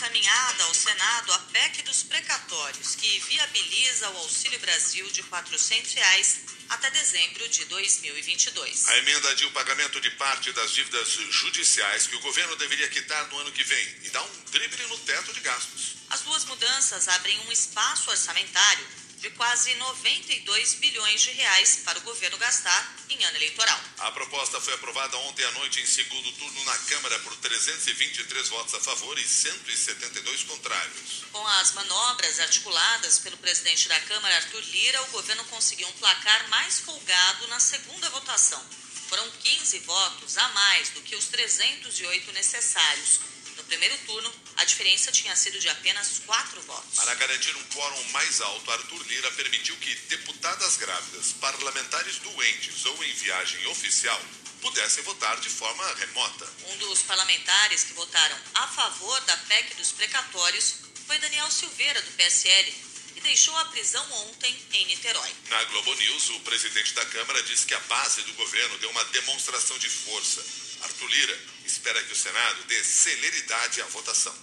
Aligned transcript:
encaminhada 0.00 0.64
ao 0.64 0.72
Senado 0.72 1.32
a 1.34 1.38
PEC 1.52 1.82
dos 1.82 2.02
precatórios, 2.04 2.94
que 2.94 3.20
viabiliza 3.20 4.08
o 4.08 4.16
Auxílio 4.18 4.58
Brasil 4.58 5.06
de 5.10 5.22
400 5.24 5.92
reais 5.92 6.40
até 6.70 6.90
dezembro 6.90 7.46
de 7.50 7.66
2022. 7.66 8.88
A 8.88 8.96
emenda 8.96 9.30
adia 9.30 9.46
o 9.46 9.52
pagamento 9.52 10.00
de 10.00 10.10
parte 10.12 10.52
das 10.52 10.70
dívidas 10.70 11.08
judiciais 11.30 12.06
que 12.06 12.16
o 12.16 12.20
governo 12.20 12.56
deveria 12.56 12.88
quitar 12.88 13.28
no 13.28 13.40
ano 13.40 13.52
que 13.52 13.62
vem 13.62 13.96
e 14.04 14.10
dá 14.10 14.22
um 14.22 14.44
drible 14.50 14.86
no 14.86 14.98
teto 15.00 15.34
de 15.34 15.40
gastos. 15.40 15.96
As 16.08 16.22
duas 16.22 16.46
mudanças 16.46 17.06
abrem 17.06 17.38
um 17.40 17.52
espaço 17.52 18.10
orçamentário 18.10 18.86
de 19.20 19.28
quase 19.30 19.74
92 19.74 20.74
bilhões 20.74 21.20
de 21.20 21.30
reais 21.32 21.80
para 21.84 21.98
o 21.98 22.02
governo 22.02 22.38
gastar 22.38 22.96
em 23.10 23.22
ano 23.22 23.36
eleitoral. 23.36 23.78
A 23.98 24.10
proposta 24.12 24.58
foi 24.60 24.72
aprovada 24.72 25.16
ontem 25.18 25.44
à 25.44 25.50
noite 25.52 25.78
em 25.78 25.86
segundo 25.86 26.32
turno 26.32 26.64
na 26.64 26.78
Câmara 26.78 27.18
por 27.20 27.36
323 27.36 28.48
votos 28.48 28.74
a 28.74 28.80
favor 28.80 29.18
e 29.18 29.28
172 29.28 30.44
contrários. 30.44 31.24
Com 31.32 31.46
as 31.46 31.72
manobras 31.72 32.40
articuladas 32.40 33.18
pelo 33.18 33.36
presidente 33.36 33.88
da 33.88 34.00
Câmara, 34.00 34.36
Arthur 34.36 34.62
Lira, 34.62 35.02
o 35.02 35.10
governo 35.10 35.44
conseguiu 35.44 35.86
um 35.88 35.92
placar 35.92 36.48
mais 36.48 36.80
folgado 36.80 37.46
na 37.48 37.60
segunda 37.60 38.08
votação. 38.08 38.64
Foram 39.08 39.30
15 39.42 39.80
votos 39.80 40.38
a 40.38 40.48
mais 40.50 40.88
do 40.90 41.02
que 41.02 41.16
os 41.16 41.26
308 41.26 42.32
necessários 42.32 43.20
no 43.60 43.64
primeiro 43.64 43.96
turno, 44.06 44.32
a 44.56 44.64
diferença 44.64 45.12
tinha 45.12 45.36
sido 45.36 45.58
de 45.58 45.68
apenas 45.68 46.20
quatro 46.24 46.60
votos. 46.62 46.96
Para 46.96 47.14
garantir 47.14 47.54
um 47.56 47.64
quórum 47.64 48.02
mais 48.10 48.40
alto, 48.40 48.70
Arthur 48.70 49.02
Lira 49.06 49.30
permitiu 49.32 49.76
que 49.76 49.94
deputadas 50.08 50.76
grávidas, 50.78 51.32
parlamentares 51.34 52.18
doentes 52.18 52.86
ou 52.86 53.04
em 53.04 53.12
viagem 53.12 53.66
oficial 53.66 54.20
pudessem 54.62 55.02
votar 55.04 55.38
de 55.40 55.48
forma 55.48 55.94
remota. 55.94 56.48
Um 56.68 56.76
dos 56.78 57.02
parlamentares 57.02 57.84
que 57.84 57.92
votaram 57.94 58.38
a 58.54 58.66
favor 58.68 59.20
da 59.22 59.36
PEC 59.36 59.74
dos 59.74 59.92
precatórios 59.92 60.76
foi 61.06 61.18
Daniel 61.18 61.50
Silveira, 61.50 62.00
do 62.00 62.10
PSL, 62.12 62.74
que 63.20 63.28
deixou 63.28 63.56
a 63.58 63.64
prisão 63.66 64.04
ontem 64.28 64.56
em 64.72 64.86
Niterói. 64.86 65.30
Na 65.50 65.62
Globo 65.64 65.94
News, 65.94 66.30
o 66.30 66.40
presidente 66.40 66.94
da 66.94 67.04
Câmara 67.06 67.42
disse 67.42 67.66
que 67.66 67.74
a 67.74 67.80
base 67.80 68.22
do 68.22 68.32
governo 68.32 68.78
deu 68.78 68.90
uma 68.90 69.04
demonstração 69.04 69.78
de 69.78 69.88
força. 69.88 70.44
Arthur 70.80 71.06
Lira 71.06 71.40
espera 71.66 72.02
que 72.02 72.12
o 72.12 72.16
Senado 72.16 72.64
dê 72.64 72.82
celeridade 72.82 73.82
à 73.82 73.86
votação. 73.86 74.34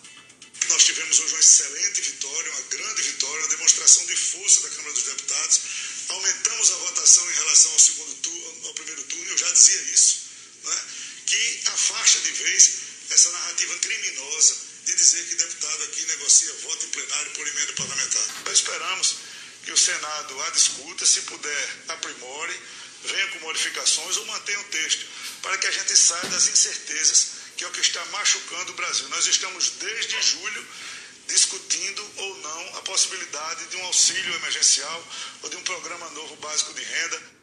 Nós 0.70 0.84
tivemos 0.84 1.20
hoje 1.20 1.34
uma 1.34 1.40
excelente 1.40 2.02
vitória, 2.02 2.52
uma 2.52 2.62
grande 2.62 3.02
vitória, 3.02 3.40
uma 3.40 3.50
demonstração 3.50 4.06
de 4.06 4.16
força 4.16 4.62
da 4.62 4.70
Câmara 4.70 4.94
dos 4.94 5.04
Deputados. 5.04 5.62
Aumentamos 6.10 6.72
a 6.72 6.76
votação 6.76 7.32
em 7.32 7.36
relação 7.36 7.72
ao 7.72 7.80
segundo 7.80 8.16
turno, 8.16 8.68
ao 8.68 8.74
primeiro 8.76 9.04
turno, 9.04 9.32
eu 9.32 9.38
já 9.38 9.52
dizia 9.52 9.82
isso, 9.94 10.22
né? 10.64 10.86
que 11.26 11.62
afasta 11.66 12.20
de 12.22 12.32
vez 12.32 12.72
essa 13.10 13.32
narrativa 13.32 13.78
criminosa 13.80 14.67
de 14.88 14.96
dizer 14.96 15.24
que 15.28 15.36
deputado 15.36 15.84
aqui 15.84 16.06
negocia 16.06 16.54
voto 16.64 16.86
em 16.86 16.90
plenário 16.90 17.32
por 17.32 17.48
emenda 17.48 17.74
parlamentar. 17.74 18.28
Nós 18.46 18.54
esperamos 18.54 19.16
que 19.66 19.72
o 19.74 19.78
Senado 19.78 20.42
a 20.44 20.50
discuta, 20.52 21.06
se 21.06 21.22
puder, 21.22 21.70
aprimore, 21.90 22.60
venha 23.04 23.28
com 23.28 23.40
modificações 23.40 24.16
ou 24.16 24.26
mantenha 24.28 24.60
o 24.62 24.64
texto, 24.66 25.06
para 25.42 25.58
que 25.58 25.68
a 25.68 25.72
gente 25.72 25.96
saia 25.96 26.30
das 26.30 26.48
incertezas 26.48 27.28
que 27.58 27.66
é 27.66 27.68
o 27.68 27.72
que 27.72 27.82
está 27.82 28.04
machucando 28.06 28.72
o 28.72 28.76
Brasil. 28.76 29.10
Nós 29.10 29.26
estamos 29.26 29.72
desde 29.72 30.22
julho 30.22 30.68
discutindo 31.28 32.12
ou 32.18 32.38
não 32.38 32.78
a 32.78 32.82
possibilidade 32.84 33.66
de 33.66 33.78
um 33.78 33.86
auxílio 33.86 34.36
emergencial 34.36 35.08
ou 35.42 35.50
de 35.50 35.58
um 35.58 35.64
programa 35.64 36.10
novo 36.12 36.36
básico 36.38 36.74
de 36.74 36.84
renda. 36.84 37.37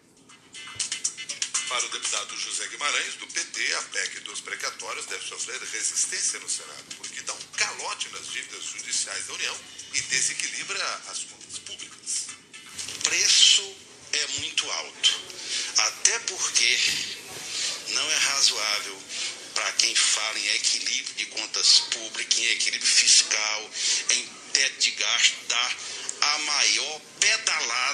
Para 1.75 1.87
o 1.87 1.89
deputado 1.89 2.37
José 2.39 2.69
Guimarães, 2.69 3.15
do 3.17 3.27
PT, 3.27 3.75
a 3.75 3.83
PEC 3.83 4.21
dos 4.21 4.41
precatórios 4.41 5.07
deve 5.07 5.27
sofrer 5.27 5.61
resistência 5.61 6.39
no 6.39 6.49
Senado, 6.49 6.85
porque 6.99 7.21
dá 7.23 7.35
um 7.35 7.43
calote 7.57 8.09
nas 8.11 8.29
dívidas 8.29 8.63
judiciais 8.63 9.27
da 9.27 9.33
União 9.33 9.61
e 9.93 10.01
desequilibra 10.03 11.03
as 11.09 11.25
contas 11.25 11.59
públicas. 11.59 12.29
O 12.95 13.03
preço 13.03 13.77
é 14.13 14.27
muito 14.39 14.71
alto, 14.71 15.21
até 15.79 16.17
porque 16.21 16.79
não 17.89 18.09
é 18.09 18.17
razoável 18.19 19.03
para 19.55 19.73
quem 19.73 19.97
fala 19.97 20.39
em 20.39 20.55
equilíbrio 20.55 21.15
de 21.17 21.27
contas 21.27 21.81
públicas, 21.91 22.39
em 22.39 22.51
equilíbrio 22.51 22.89
fiscal, 22.89 23.71
em 24.11 24.27
teto 24.53 24.79
de 24.79 24.91
gasto, 24.93 25.35
dar 25.49 25.77
a 26.21 26.39
maior 26.39 27.01
pedalada 27.19 27.94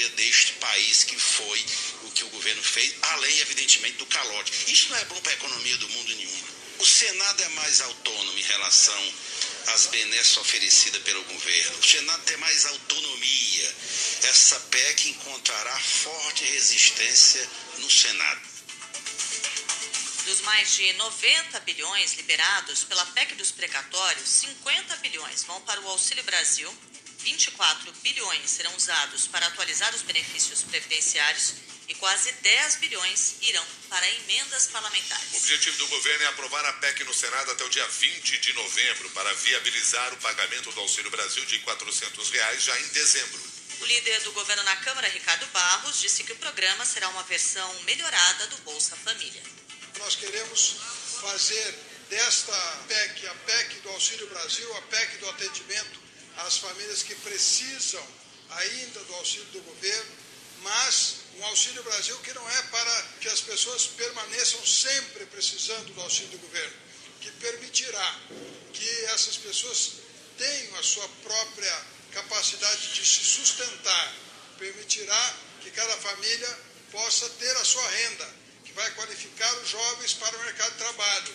história 0.00 0.08
deste 0.10 0.52
país, 0.54 1.04
que 1.04 1.18
foi 1.18 1.64
o 2.04 2.10
que 2.12 2.24
o 2.24 2.28
governo 2.30 2.62
fez, 2.62 2.94
além, 3.02 3.38
evidentemente, 3.40 3.98
do 3.98 4.06
calote. 4.06 4.52
Isso 4.72 4.88
não 4.88 4.96
é 4.96 5.04
bom 5.04 5.20
para 5.20 5.32
a 5.32 5.34
economia 5.34 5.76
do 5.76 5.88
mundo 5.88 6.16
nenhuma. 6.16 6.48
O 6.78 6.86
Senado 6.86 7.42
é 7.42 7.48
mais 7.50 7.80
autônomo 7.82 8.38
em 8.38 8.42
relação 8.42 9.14
às 9.68 9.86
benesses 9.86 10.36
oferecidas 10.38 11.02
pelo 11.02 11.22
governo. 11.24 11.78
O 11.78 11.86
Senado 11.86 12.22
tem 12.24 12.36
mais 12.38 12.64
autonomia. 12.64 13.76
Essa 14.22 14.58
PEC 14.60 15.10
encontrará 15.10 15.78
forte 15.78 16.44
resistência 16.44 17.46
no 17.78 17.90
Senado. 17.90 18.40
Dos 20.24 20.40
mais 20.42 20.74
de 20.74 20.92
90 20.94 21.60
bilhões 21.60 22.14
liberados 22.14 22.84
pela 22.84 23.04
PEC 23.06 23.34
dos 23.34 23.50
precatórios, 23.50 24.28
50 24.28 24.96
bilhões 24.96 25.42
vão 25.42 25.60
para 25.62 25.80
o 25.80 25.88
Auxílio 25.88 26.22
Brasil, 26.24 26.72
24 27.22 27.92
bilhões 28.02 28.50
serão 28.50 28.74
usados 28.76 29.26
para 29.26 29.46
atualizar 29.46 29.94
os 29.94 30.02
benefícios 30.02 30.62
previdenciários 30.62 31.54
e 31.88 31.94
quase 31.96 32.30
10 32.32 32.76
bilhões 32.76 33.34
irão 33.42 33.66
para 33.88 34.08
emendas 34.08 34.68
parlamentares. 34.68 35.32
O 35.32 35.36
objetivo 35.38 35.76
do 35.78 35.88
governo 35.88 36.24
é 36.24 36.26
aprovar 36.28 36.64
a 36.64 36.72
PEC 36.74 37.02
no 37.04 37.12
Senado 37.12 37.50
até 37.50 37.64
o 37.64 37.68
dia 37.68 37.86
20 37.86 38.38
de 38.38 38.52
novembro 38.52 39.10
para 39.10 39.32
viabilizar 39.34 40.14
o 40.14 40.16
pagamento 40.18 40.70
do 40.70 40.80
Auxílio 40.80 41.10
Brasil 41.10 41.44
de 41.46 41.58
400 41.58 42.30
reais 42.30 42.62
já 42.62 42.78
em 42.80 42.88
dezembro. 42.88 43.40
O 43.80 43.84
líder 43.86 44.20
do 44.20 44.32
governo 44.32 44.62
na 44.62 44.76
Câmara, 44.76 45.08
Ricardo 45.08 45.46
Barros, 45.46 46.00
disse 46.00 46.22
que 46.22 46.32
o 46.32 46.36
programa 46.36 46.84
será 46.84 47.08
uma 47.08 47.22
versão 47.24 47.74
melhorada 47.82 48.46
do 48.48 48.58
Bolsa 48.58 48.94
Família. 48.96 49.42
Nós 49.98 50.14
queremos 50.16 50.76
fazer 51.20 51.74
desta 52.08 52.52
PEC, 52.86 53.26
a 53.26 53.34
PEC 53.34 53.80
do 53.80 53.88
Auxílio 53.88 54.28
Brasil, 54.28 54.76
a 54.76 54.82
PEC 54.82 55.16
do 55.18 55.30
atendimento 55.30 56.09
às 56.46 56.58
famílias 56.58 57.02
que 57.02 57.14
precisam 57.16 58.06
ainda 58.50 59.00
do 59.04 59.14
auxílio 59.14 59.46
do 59.46 59.60
governo, 59.60 60.12
mas 60.62 61.16
um 61.36 61.44
Auxílio 61.46 61.82
Brasil 61.82 62.18
que 62.18 62.34
não 62.34 62.50
é 62.50 62.62
para 62.64 63.02
que 63.20 63.28
as 63.28 63.40
pessoas 63.40 63.86
permaneçam 63.86 64.64
sempre 64.66 65.24
precisando 65.26 65.94
do 65.94 66.00
auxílio 66.02 66.30
do 66.30 66.38
governo, 66.38 66.76
que 67.20 67.30
permitirá 67.32 68.20
que 68.72 69.04
essas 69.06 69.36
pessoas 69.36 69.92
tenham 70.36 70.76
a 70.76 70.82
sua 70.82 71.08
própria 71.22 71.86
capacidade 72.12 72.92
de 72.92 73.06
se 73.06 73.24
sustentar, 73.24 74.14
permitirá 74.58 75.34
que 75.62 75.70
cada 75.70 75.96
família 75.98 76.58
possa 76.90 77.28
ter 77.30 77.56
a 77.56 77.64
sua 77.64 77.88
renda, 77.88 78.28
que 78.64 78.72
vai 78.72 78.90
qualificar 78.92 79.54
os 79.60 79.68
jovens 79.68 80.14
para 80.14 80.36
o 80.36 80.40
mercado 80.40 80.72
de 80.72 80.78
trabalho. 80.78 81.34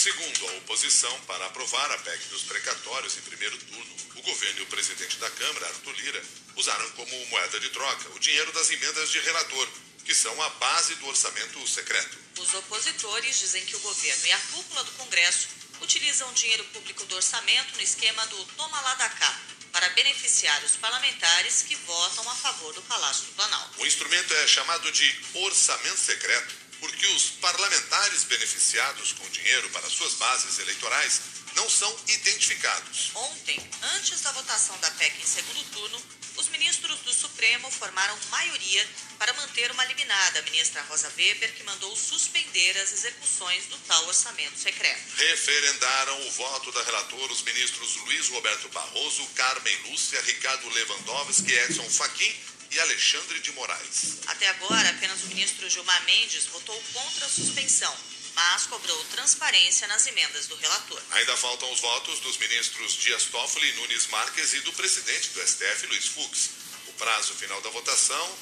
Segundo 0.00 0.48
a 0.48 0.52
oposição, 0.54 1.14
para 1.26 1.44
aprovar 1.44 1.92
a 1.92 1.98
PEC 1.98 2.28
dos 2.28 2.44
precatórios 2.44 3.18
em 3.18 3.20
primeiro 3.20 3.54
turno, 3.58 3.96
o 4.16 4.22
governo 4.22 4.60
e 4.60 4.62
o 4.62 4.66
presidente 4.68 5.18
da 5.18 5.28
Câmara, 5.28 5.66
Arthur 5.66 5.92
Lira, 5.92 6.22
usaram 6.56 6.90
como 6.92 7.26
moeda 7.26 7.60
de 7.60 7.68
troca 7.68 8.08
o 8.16 8.18
dinheiro 8.18 8.50
das 8.52 8.70
emendas 8.70 9.10
de 9.10 9.20
relator, 9.20 9.68
que 10.02 10.14
são 10.14 10.40
a 10.40 10.48
base 10.48 10.94
do 10.94 11.06
orçamento 11.06 11.68
secreto. 11.68 12.16
Os 12.38 12.54
opositores 12.54 13.40
dizem 13.40 13.62
que 13.66 13.76
o 13.76 13.80
governo 13.80 14.26
e 14.26 14.32
a 14.32 14.38
cúpula 14.38 14.84
do 14.84 14.92
Congresso 14.92 15.48
utilizam 15.82 16.32
dinheiro 16.32 16.64
público 16.72 17.04
do 17.04 17.16
orçamento 17.16 17.74
no 17.74 17.82
esquema 17.82 18.26
do 18.28 18.42
toma 18.56 18.80
lá 18.80 18.94
da 18.94 19.08
cá, 19.10 19.40
para 19.70 19.86
beneficiar 19.90 20.64
os 20.64 20.76
parlamentares 20.76 21.60
que 21.68 21.76
votam 21.76 22.26
a 22.30 22.34
favor 22.36 22.72
do 22.72 22.80
Palácio 22.84 23.26
do 23.26 23.32
Planalto. 23.32 23.82
O 23.82 23.86
instrumento 23.86 24.32
é 24.32 24.46
chamado 24.46 24.90
de 24.92 25.20
orçamento 25.34 25.98
secreto 25.98 26.59
porque 26.80 27.06
os 27.08 27.30
parlamentares 27.40 28.24
beneficiados 28.24 29.12
com 29.12 29.28
dinheiro 29.28 29.68
para 29.70 29.88
suas 29.88 30.14
bases 30.14 30.58
eleitorais 30.58 31.20
não 31.54 31.68
são 31.68 31.94
identificados. 32.08 33.10
Ontem, 33.14 33.60
antes 33.96 34.20
da 34.22 34.32
votação 34.32 34.76
da 34.78 34.90
PEC 34.92 35.22
em 35.22 35.26
segundo 35.26 35.64
turno, 35.72 36.02
os 36.36 36.48
ministros 36.48 37.00
do 37.00 37.12
Supremo 37.12 37.70
formaram 37.70 38.16
maioria 38.30 38.88
para 39.18 39.32
manter 39.34 39.70
uma 39.72 39.84
liminar 39.84 40.32
da 40.32 40.42
ministra 40.42 40.80
Rosa 40.82 41.12
Weber, 41.16 41.52
que 41.54 41.64
mandou 41.64 41.94
suspender 41.94 42.78
as 42.78 42.92
execuções 42.92 43.66
do 43.66 43.76
tal 43.78 44.06
orçamento 44.06 44.58
secreto. 44.58 45.02
Referendaram 45.16 46.26
o 46.26 46.30
voto 46.30 46.72
da 46.72 46.82
relatora 46.82 47.32
os 47.32 47.42
ministros 47.42 47.96
Luiz 47.96 48.28
Roberto 48.28 48.68
Barroso, 48.70 49.26
Carmen 49.34 49.76
Lúcia, 49.90 50.20
Ricardo 50.22 50.68
Lewandowski, 50.70 51.52
Edson 51.52 51.90
Fachin 51.90 52.34
e 52.70 52.80
Alexandre 52.80 53.40
de 53.40 53.52
Moraes. 53.52 54.18
Até 54.26 54.48
agora, 54.48 54.88
apenas 54.90 55.22
o 55.22 55.26
ministro 55.26 55.68
Gilmar 55.68 56.02
Mendes 56.04 56.46
votou 56.46 56.80
contra 56.92 57.26
a 57.26 57.28
suspensão, 57.28 57.94
mas 58.34 58.66
cobrou 58.66 59.04
transparência 59.06 59.88
nas 59.88 60.06
emendas 60.06 60.46
do 60.46 60.56
relator. 60.56 61.02
Ainda 61.12 61.36
faltam 61.36 61.70
os 61.72 61.80
votos 61.80 62.20
dos 62.20 62.36
ministros 62.38 62.94
Dias 62.94 63.24
Toffoli, 63.24 63.72
Nunes 63.74 64.06
Marques 64.06 64.54
e 64.54 64.60
do 64.60 64.72
presidente 64.72 65.30
do 65.30 65.46
STF, 65.46 65.86
Luiz 65.86 66.06
Fux. 66.06 66.50
O 66.86 66.92
prazo 66.94 67.34
final 67.34 67.60
da 67.62 67.70
votação 67.70 68.38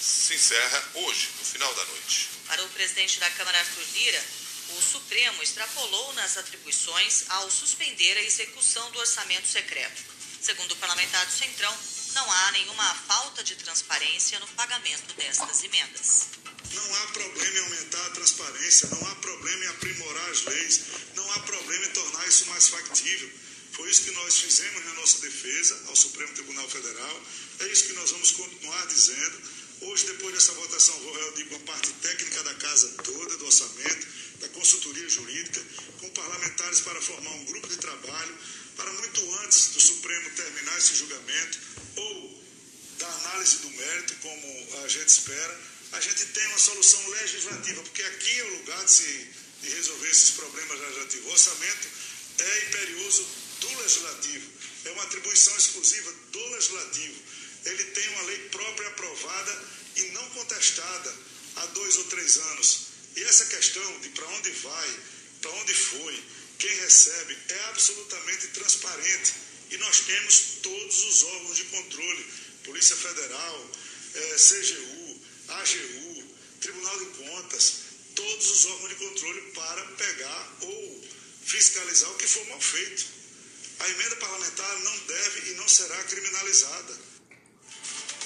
se 0.00 0.34
encerra 0.34 0.84
hoje, 0.94 1.28
no 1.38 1.44
final 1.44 1.74
da 1.74 1.84
noite. 1.84 2.28
Para 2.46 2.64
o 2.64 2.68
presidente 2.70 3.18
da 3.20 3.30
Câmara, 3.30 3.58
Arthur 3.58 3.84
Lira, 3.92 4.24
o 4.76 4.82
Supremo 4.82 5.42
extrapolou 5.42 6.12
nas 6.14 6.36
atribuições 6.36 7.24
ao 7.28 7.50
suspender 7.50 8.16
a 8.16 8.22
execução 8.22 8.90
do 8.92 8.98
orçamento 8.98 9.46
secreto. 9.46 10.02
Segundo 10.40 10.72
o 10.72 10.76
parlamentar 10.76 11.26
do 11.26 11.32
Centrão, 11.32 11.76
não 12.14 12.30
há 12.30 12.52
nenhuma 12.52 12.94
falta 13.06 13.42
de 13.42 13.54
transparência 13.56 14.38
no 14.40 14.46
pagamento 14.48 15.14
destas 15.14 15.62
emendas. 15.62 16.26
Não 16.72 16.94
há 16.96 17.06
problema 17.08 17.58
em 17.58 17.62
aumentar 17.62 18.06
a 18.06 18.10
transparência, 18.10 18.88
não 18.90 19.08
há 19.08 19.14
problema 19.16 19.64
em 19.64 19.68
aprimorar 19.68 20.30
as 20.30 20.44
leis, 20.44 20.80
não 21.14 21.32
há 21.32 21.38
problema 21.40 21.86
em 21.86 21.90
tornar 21.90 22.28
isso 22.28 22.46
mais 22.46 22.68
factível. 22.68 23.30
Foi 23.72 23.88
isso 23.90 24.02
que 24.02 24.10
nós 24.12 24.36
fizemos 24.38 24.84
na 24.84 24.94
nossa 24.94 25.20
defesa 25.20 25.80
ao 25.88 25.96
Supremo 25.96 26.32
Tribunal 26.34 26.68
Federal, 26.68 27.22
é 27.60 27.66
isso 27.68 27.86
que 27.86 27.92
nós 27.92 28.10
vamos 28.10 28.30
continuar 28.32 28.86
dizendo. 28.86 29.42
Hoje, 29.80 30.06
depois 30.06 30.34
dessa 30.34 30.52
votação, 30.52 30.98
reunir 31.00 31.44
com 31.44 31.56
a 31.56 31.60
parte 31.60 31.92
técnica 31.92 32.42
da 32.42 32.54
casa 32.54 32.88
toda, 33.04 33.36
do 33.36 33.46
orçamento, 33.46 34.06
da 34.40 34.48
consultoria 34.48 35.08
jurídica, 35.08 35.64
com 36.00 36.10
parlamentares 36.10 36.80
para 36.80 37.00
formar 37.00 37.30
um 37.30 37.44
grupo 37.44 37.68
de 37.68 37.76
trabalho 37.76 38.38
para 38.78 38.92
muito 38.92 39.34
antes 39.42 39.72
do 39.72 39.80
Supremo 39.80 40.30
terminar 40.30 40.78
esse 40.78 40.94
julgamento 40.94 41.58
ou 41.96 42.44
da 42.98 43.08
análise 43.08 43.56
do 43.58 43.70
mérito, 43.70 44.14
como 44.22 44.84
a 44.84 44.88
gente 44.88 45.08
espera, 45.08 45.60
a 45.92 46.00
gente 46.00 46.26
tem 46.26 46.46
uma 46.46 46.58
solução 46.58 47.08
legislativa, 47.08 47.82
porque 47.82 48.02
aqui 48.02 48.38
é 48.38 48.44
o 48.44 48.58
lugar 48.58 48.84
de, 48.84 48.90
se, 48.90 49.28
de 49.62 49.68
resolver 49.70 50.08
esses 50.08 50.30
problemas 50.30 50.78
legislativos. 50.80 51.26
O 51.26 51.30
orçamento 51.30 51.88
é 52.38 52.66
imperioso 52.66 53.26
do 53.60 53.78
legislativo, 53.82 54.52
é 54.84 54.90
uma 54.92 55.02
atribuição 55.02 55.56
exclusiva 55.56 56.12
do 56.30 56.46
legislativo. 56.50 57.22
Ele 57.64 57.84
tem 57.84 58.08
uma 58.10 58.22
lei 58.22 58.38
própria 58.50 58.88
aprovada 58.88 59.64
e 59.96 60.02
não 60.12 60.30
contestada 60.30 61.14
há 61.56 61.66
dois 61.66 61.96
ou 61.96 62.04
três 62.04 62.36
anos. 62.36 62.86
E 63.16 63.24
essa 63.24 63.46
questão 63.46 64.00
de 64.00 64.08
para 64.10 64.26
onde 64.28 64.50
vai, 64.52 65.00
para 65.40 65.50
onde 65.50 65.74
foi, 65.74 66.22
quem 66.58 66.74
recebe, 66.80 67.38
é 67.48 67.60
absolutamente 67.70 68.48
transparente. 68.48 69.34
E 69.70 69.76
nós 69.76 70.00
temos 70.00 70.40
todos 70.62 71.04
os 71.04 71.22
órgãos 71.22 71.56
de 71.56 71.64
controle, 71.64 72.26
Polícia 72.64 72.96
Federal, 72.96 73.70
eh, 74.14 74.36
CGU, 74.36 75.20
AGU, 75.48 76.34
Tribunal 76.60 76.98
de 76.98 77.04
Contas, 77.18 77.72
todos 78.14 78.50
os 78.50 78.64
órgãos 78.66 78.88
de 78.88 78.94
controle 78.96 79.40
para 79.52 79.84
pegar 79.92 80.56
ou 80.62 81.08
fiscalizar 81.44 82.10
o 82.10 82.16
que 82.16 82.26
for 82.26 82.44
mal 82.46 82.60
feito. 82.60 83.06
A 83.80 83.88
emenda 83.90 84.16
parlamentar 84.16 84.78
não 84.80 84.98
deve 85.06 85.50
e 85.50 85.54
não 85.54 85.68
será 85.68 86.02
criminalizada. 86.04 86.98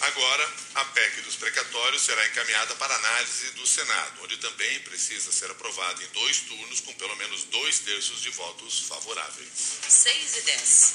Agora, 0.02 0.52
a 0.75 0.84
PEC 0.87 1.20
dos 1.20 1.37
precatórios 1.37 2.02
será 2.02 2.26
encaminhada 2.26 2.75
para 2.75 2.93
análise 2.93 3.50
do 3.52 3.64
Senado, 3.64 4.25
onde 4.25 4.37
também 4.38 4.81
precisa 4.81 5.31
ser 5.31 5.49
aprovada 5.49 6.02
em 6.02 6.08
dois 6.08 6.40
turnos 6.40 6.81
com 6.81 6.93
pelo 6.94 7.14
menos 7.14 7.44
dois 7.44 7.78
terços 7.78 8.20
de 8.20 8.31
votos 8.31 8.81
favoráveis. 8.81 9.49
6 9.88 10.37
e 10.38 10.40
10. 10.43 10.94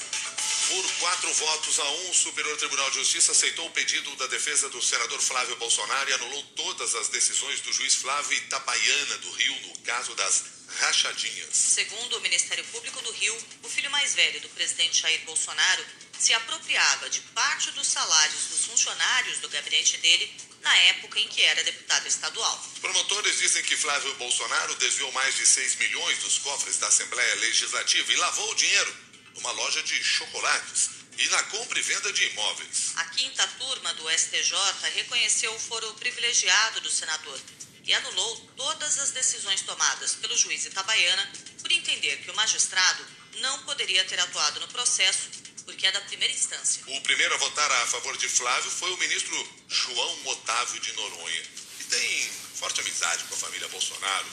Por 0.68 0.94
quatro 1.00 1.34
votos 1.36 1.80
a 1.80 1.90
um, 1.90 2.10
o 2.10 2.14
Superior 2.14 2.58
Tribunal 2.58 2.90
de 2.90 2.98
Justiça 2.98 3.32
aceitou 3.32 3.66
o 3.68 3.72
pedido 3.72 4.14
da 4.18 4.28
defesa 4.28 4.68
do 4.68 4.82
senador 4.82 5.22
Flávio 5.22 5.56
Bolsonaro 5.56 6.10
e 6.10 6.14
anulou 6.14 6.44
todas 6.58 6.94
as 6.96 7.08
decisões 7.08 7.62
do 7.62 7.72
juiz 7.72 7.96
Flávio 7.96 8.38
Itabaiana 8.38 9.18
do 9.20 9.32
Rio 9.32 9.56
no 9.68 9.78
caso 9.80 10.14
das 10.16 10.44
rachadinhas. 10.80 11.50
Segundo 11.54 12.18
o 12.18 12.22
Ministério 12.22 12.66
Público 12.66 13.02
do 13.02 13.12
Rio, 13.12 13.38
o 13.64 13.70
filho 13.70 13.90
mais 13.90 14.16
velho 14.16 14.42
do 14.42 14.50
presidente 14.50 15.02
Jair 15.02 15.22
Bolsonaro 15.22 15.86
se 16.20 16.34
apropriava 16.34 17.10
de 17.10 17.22
parte 17.22 17.72
dos 17.72 17.88
salários 17.88 18.46
dos 18.50 18.66
funcionários 18.66 19.40
do 19.40 19.50
gabinete 19.50 19.98
dele 19.98 20.34
na 20.62 20.76
época 20.76 21.20
em 21.20 21.28
que 21.28 21.42
era 21.44 21.64
deputado 21.64 22.08
estadual. 22.08 22.70
Promotores 22.82 23.38
dizem 23.38 23.64
que 23.64 23.78
Flávio 23.78 24.14
Bolsonaro 24.16 24.76
desviou 24.76 25.12
mais 25.12 25.36
de 25.36 25.46
6 25.46 25.76
milhões 25.76 26.18
dos 26.20 26.40
cofres 26.40 26.78
da 26.78 26.88
Assembleia 26.88 27.36
Legislativa 27.36 28.12
e 28.12 28.16
lavou 28.16 28.52
o 28.52 28.56
dinheiro 28.56 28.98
numa 29.36 29.52
loja 29.52 29.82
de 29.84 30.04
chocolates 30.04 30.90
e 31.18 31.30
na 31.30 31.44
compra 31.44 31.80
e 31.80 31.82
venda 31.82 32.12
de 32.12 32.26
imóveis. 32.26 32.92
A 32.96 33.06
quinta 33.06 33.48
turma 33.60 33.94
do 33.96 34.10
STJ 34.10 34.56
reconheceu 34.96 35.54
o 35.54 35.60
foro 35.60 35.94
privilegiado 35.96 36.82
do 36.82 36.92
senador 36.92 37.40
e 37.84 37.94
anulou 37.94 38.36
todas 38.58 39.00
as 39.00 39.12
decisões 39.12 39.62
tomadas 39.62 40.16
pelo 40.16 40.38
juiz 40.38 40.66
Itabaiana 40.66 41.32
por 41.62 41.72
entender 41.72 42.18
que 42.18 42.30
o 42.30 42.36
magistrado 42.36 43.06
não 43.40 43.64
poderia 43.64 44.04
ter 44.06 44.20
atuado 44.20 44.60
no 44.60 44.68
processo 44.68 45.30
porque 45.68 45.86
é 45.86 45.92
da 45.92 46.00
primeira 46.02 46.34
instância. 46.34 46.82
O 46.88 47.02
primeiro 47.02 47.36
a 47.36 47.38
votar 47.38 47.70
a 47.70 47.88
favor 47.88 48.16
de 48.16 48.30
Flávio 48.30 48.72
foi 48.72 48.90
o 48.90 48.98
ministro 48.98 49.36
João 49.68 50.28
Otávio 50.28 50.80
de 50.80 50.94
Noronha, 50.94 51.44
que 51.78 51.84
tem 51.84 52.30
forte 52.56 52.80
amizade 52.80 53.26
com 53.26 53.36
a 53.36 53.38
família 53.38 53.68
Bolsonaro. 53.68 54.26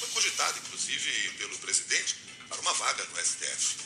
Foi 0.00 0.08
cogitado, 0.08 0.58
inclusive, 0.58 1.30
pelo 1.36 1.58
presidente 1.58 2.16
para 2.48 2.58
uma 2.62 2.72
vaga 2.72 3.04
no 3.04 3.16
STF. 3.22 3.76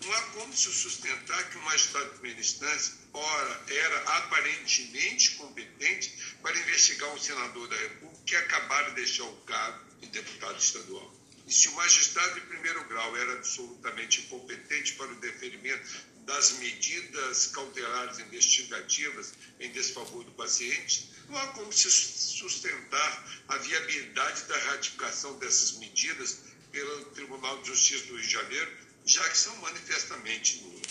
Não 0.00 0.12
há 0.14 0.22
como 0.28 0.56
se 0.56 0.72
sustentar 0.72 1.50
que 1.50 1.58
o 1.58 1.62
magistrado 1.62 2.06
de 2.06 2.12
primeira 2.12 2.40
instância, 2.40 2.94
ora, 3.12 3.64
era 3.68 3.98
aparentemente 4.16 5.32
competente 5.32 6.10
para 6.40 6.58
investigar 6.58 7.10
um 7.10 7.20
senador 7.20 7.68
da 7.68 7.76
República 7.76 8.22
que 8.24 8.36
acabara 8.36 8.88
de 8.90 8.96
deixar 8.96 9.24
o 9.24 9.36
cargo 9.42 9.84
de 10.00 10.08
deputado 10.08 10.58
estadual. 10.58 11.14
E 11.46 11.52
se 11.52 11.68
o 11.68 11.74
magistrado 11.74 12.34
de 12.34 12.40
primeiro 12.46 12.82
grau 12.88 13.14
era 13.16 13.34
absolutamente 13.34 14.22
incompetente 14.22 14.94
para 14.94 15.08
o 15.08 15.16
deferimento 15.16 16.13
das 16.24 16.52
medidas 16.52 17.48
cautelares 17.48 18.18
investigativas 18.18 19.34
em 19.60 19.70
desfavor 19.72 20.24
do 20.24 20.32
paciente, 20.32 21.10
não 21.28 21.38
há 21.38 21.46
como 21.48 21.72
se 21.72 21.90
sustentar 21.90 23.42
a 23.48 23.58
viabilidade 23.58 24.44
da 24.44 24.58
ratificação 24.58 25.38
dessas 25.38 25.72
medidas 25.72 26.38
pelo 26.72 27.04
Tribunal 27.06 27.60
de 27.62 27.68
Justiça 27.68 28.06
do 28.06 28.16
Rio 28.16 28.26
de 28.26 28.32
Janeiro, 28.32 28.76
já 29.06 29.28
que 29.28 29.38
são 29.38 29.54
manifestamente 29.56 30.56
nulas. 30.62 30.84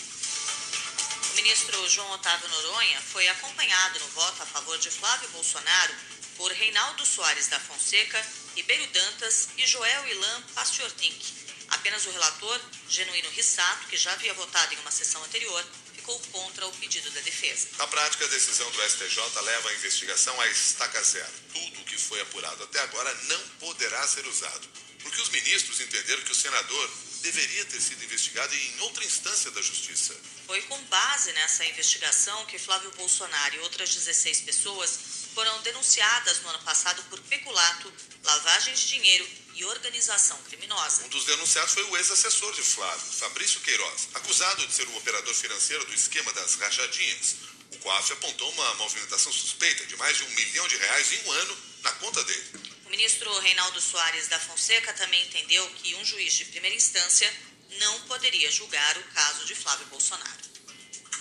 O 1.32 1.36
ministro 1.36 1.88
João 1.88 2.10
Otávio 2.12 2.48
Noronha 2.48 3.00
foi 3.00 3.26
acompanhado 3.28 3.98
no 3.98 4.08
voto 4.08 4.42
a 4.42 4.46
favor 4.46 4.78
de 4.78 4.90
Flávio 4.90 5.28
Bolsonaro 5.30 5.94
por 6.36 6.50
Reinaldo 6.52 7.04
Soares 7.04 7.48
da 7.48 7.58
Fonseca, 7.60 8.24
Ribeiro 8.54 8.86
Dantas 8.92 9.48
e 9.56 9.66
Joel 9.66 10.08
Ilan 10.08 10.42
Pastiordink. 10.54 11.44
Apenas 11.68 12.06
o 12.06 12.10
relator, 12.10 12.60
Genuíno 12.88 13.28
Rissato, 13.30 13.86
que 13.88 13.96
já 13.96 14.12
havia 14.12 14.34
votado 14.34 14.74
em 14.74 14.78
uma 14.78 14.90
sessão 14.90 15.22
anterior, 15.24 15.64
ficou 15.94 16.18
contra 16.32 16.66
o 16.66 16.72
pedido 16.72 17.10
da 17.10 17.20
defesa. 17.20 17.68
Na 17.78 17.86
prática, 17.86 18.24
a 18.24 18.28
decisão 18.28 18.70
do 18.70 18.82
STJ 18.82 19.40
leva 19.42 19.70
a 19.70 19.74
investigação 19.74 20.38
à 20.40 20.46
estaca 20.48 21.02
zero. 21.02 21.32
Tudo 21.52 21.80
o 21.80 21.84
que 21.84 21.96
foi 21.96 22.20
apurado 22.20 22.62
até 22.62 22.80
agora 22.80 23.14
não 23.24 23.48
poderá 23.60 24.06
ser 24.06 24.26
usado, 24.26 24.68
porque 25.02 25.20
os 25.20 25.30
ministros 25.30 25.80
entenderam 25.80 26.22
que 26.22 26.32
o 26.32 26.34
senador 26.34 26.90
deveria 27.22 27.64
ter 27.64 27.80
sido 27.80 28.04
investigado 28.04 28.54
em 28.54 28.80
outra 28.80 29.02
instância 29.02 29.50
da 29.50 29.62
justiça. 29.62 30.14
Foi 30.46 30.60
com 30.62 30.78
base 30.84 31.32
nessa 31.32 31.64
investigação 31.64 32.44
que 32.44 32.58
Flávio 32.58 32.90
Bolsonaro 32.92 33.54
e 33.54 33.60
outras 33.60 33.94
16 33.94 34.42
pessoas 34.42 34.98
foram 35.34 35.62
denunciadas 35.62 36.42
no 36.42 36.50
ano 36.50 36.62
passado 36.64 37.02
por 37.04 37.18
peculato, 37.22 37.90
lavagem 38.22 38.74
de 38.74 38.86
dinheiro 38.86 39.26
e 39.54 39.64
organização 39.64 40.36
criminosa. 40.48 41.04
Um 41.04 41.08
dos 41.08 41.24
denunciados 41.24 41.74
foi 41.74 41.84
o 41.84 41.96
ex-assessor 41.96 42.52
de 42.54 42.62
Flávio, 42.62 43.12
Fabrício 43.12 43.60
Queiroz, 43.60 44.08
acusado 44.14 44.66
de 44.66 44.74
ser 44.74 44.86
o 44.88 44.96
operador 44.96 45.34
financeiro 45.34 45.84
do 45.86 45.94
esquema 45.94 46.32
das 46.32 46.54
rachadinhas. 46.54 47.36
O 47.72 47.78
COAF 47.78 48.12
apontou 48.12 48.50
uma 48.52 48.74
movimentação 48.74 49.32
suspeita 49.32 49.86
de 49.86 49.96
mais 49.96 50.16
de 50.16 50.24
um 50.24 50.30
milhão 50.30 50.66
de 50.68 50.76
reais 50.76 51.12
em 51.12 51.24
um 51.24 51.32
ano 51.32 51.58
na 51.82 51.92
conta 51.92 52.22
dele. 52.24 52.44
O 52.86 52.90
ministro 52.90 53.38
Reinaldo 53.40 53.80
Soares 53.80 54.28
da 54.28 54.38
Fonseca 54.38 54.92
também 54.94 55.22
entendeu 55.24 55.68
que 55.82 55.94
um 55.96 56.04
juiz 56.04 56.32
de 56.34 56.44
primeira 56.46 56.76
instância 56.76 57.32
não 57.78 58.00
poderia 58.02 58.50
julgar 58.50 58.96
o 58.98 59.02
caso 59.14 59.44
de 59.44 59.54
Flávio 59.54 59.86
Bolsonaro. 59.86 60.54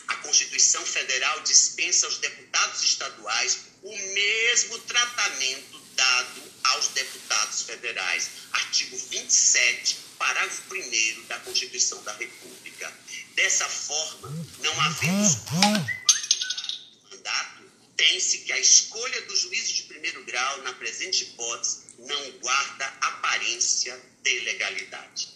A 0.07 0.15
Constituição 0.17 0.85
Federal 0.85 1.41
dispensa 1.41 2.05
aos 2.05 2.17
deputados 2.17 2.83
estaduais 2.83 3.59
o 3.81 3.97
mesmo 4.13 4.79
tratamento 4.79 5.79
dado 5.95 6.52
aos 6.73 6.87
deputados 6.89 7.61
federais. 7.63 8.29
Artigo 8.51 8.97
27, 8.97 9.97
parágrafo 10.17 10.73
1 10.73 11.27
da 11.27 11.39
Constituição 11.39 12.01
da 12.03 12.13
República. 12.13 12.91
Dessa 13.35 13.67
forma, 13.67 14.29
não 14.59 14.81
havendo 14.81 15.37
mandato, 17.11 17.63
tem-se 17.95 18.39
que 18.39 18.51
a 18.51 18.59
escolha 18.59 19.21
do 19.23 19.35
juízo 19.35 19.73
de 19.73 19.83
primeiro 19.83 20.23
grau, 20.25 20.61
na 20.63 20.73
presente 20.73 21.23
hipótese, 21.23 21.83
não 21.99 22.31
guarda 22.39 22.85
aparência 23.01 23.99
de 24.23 24.39
legalidade. 24.41 25.29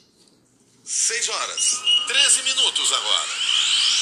6 0.83 1.29
horas, 1.29 1.81
13 2.07 2.43
minutos 2.43 2.93
agora. 2.93 3.56